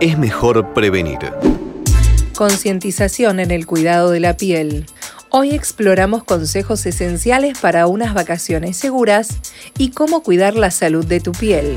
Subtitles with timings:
[0.00, 1.18] Es mejor prevenir.
[2.34, 4.86] Concientización en el cuidado de la piel.
[5.28, 9.28] Hoy exploramos consejos esenciales para unas vacaciones seguras
[9.76, 11.76] y cómo cuidar la salud de tu piel.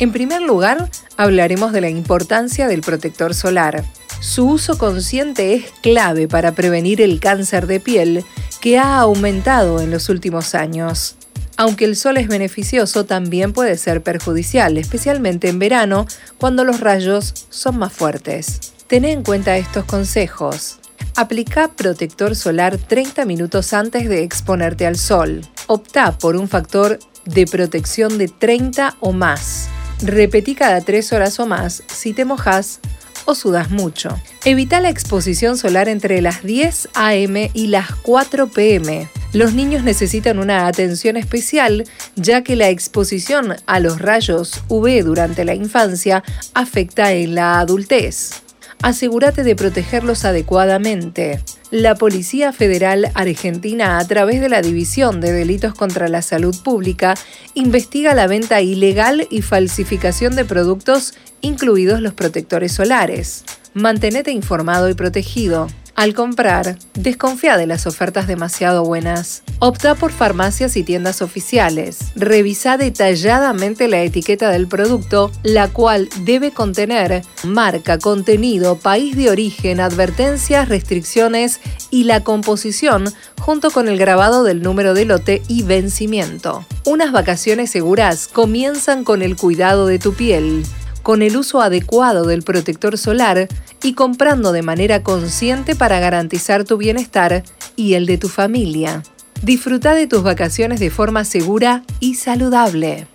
[0.00, 3.84] En primer lugar, hablaremos de la importancia del protector solar.
[4.20, 8.24] Su uso consciente es clave para prevenir el cáncer de piel
[8.60, 11.16] que ha aumentado en los últimos años.
[11.60, 16.06] Aunque el sol es beneficioso, también puede ser perjudicial, especialmente en verano,
[16.38, 18.72] cuando los rayos son más fuertes.
[18.86, 20.78] Ten en cuenta estos consejos.
[21.16, 25.42] Aplica protector solar 30 minutos antes de exponerte al sol.
[25.66, 29.68] Opta por un factor de protección de 30 o más.
[30.00, 32.80] Repetí cada 3 horas o más si te mojas
[33.26, 34.18] o sudas mucho.
[34.46, 37.50] Evita la exposición solar entre las 10 a.m.
[37.52, 39.10] y las 4 p.m.
[39.32, 41.84] Los niños necesitan una atención especial
[42.16, 48.42] ya que la exposición a los rayos UV durante la infancia afecta en la adultez
[48.82, 51.40] asegúrate de protegerlos adecuadamente.
[51.70, 57.14] La Policía Federal Argentina, a través de la División de Delitos contra la Salud Pública,
[57.54, 63.44] investiga la venta ilegal y falsificación de productos, incluidos los protectores solares.
[63.74, 65.68] Mantenete informado y protegido.
[66.00, 69.42] Al comprar, desconfía de las ofertas demasiado buenas.
[69.58, 71.98] Opta por farmacias y tiendas oficiales.
[72.16, 79.78] Revisa detalladamente la etiqueta del producto, la cual debe contener marca, contenido, país de origen,
[79.78, 86.64] advertencias, restricciones y la composición, junto con el grabado del número de lote y vencimiento.
[86.86, 90.64] Unas vacaciones seguras comienzan con el cuidado de tu piel
[91.02, 93.48] con el uso adecuado del protector solar
[93.82, 97.42] y comprando de manera consciente para garantizar tu bienestar
[97.76, 99.02] y el de tu familia.
[99.42, 103.06] Disfruta de tus vacaciones de forma segura y saludable.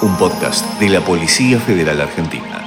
[0.00, 2.64] Un podcast de la Policía Federal Argentina.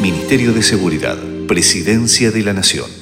[0.00, 2.97] Ministerio de Seguridad, Presidencia de la Nación.